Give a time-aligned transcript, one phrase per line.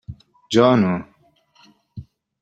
[0.55, 0.93] Jo no.